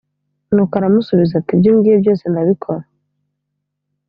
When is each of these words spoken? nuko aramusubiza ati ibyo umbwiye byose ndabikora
nuko 0.53 0.73
aramusubiza 0.79 1.33
ati 1.37 1.51
ibyo 1.55 1.69
umbwiye 1.71 1.95
byose 2.01 2.23
ndabikora 2.31 2.83